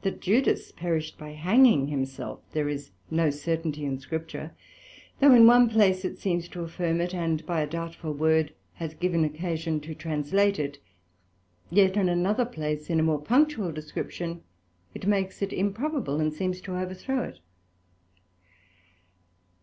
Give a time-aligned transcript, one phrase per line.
[0.00, 4.52] That Judas perished by hanging himself, there is no certainty in Scripture:
[5.20, 8.98] though in one place it seems to affirm it, and by a doubtful word hath
[8.98, 10.78] given occasion to translate it;
[11.68, 14.42] yet in another place, in a more punctual description,
[14.94, 17.40] it makes it improbable, and seems to overthrow it.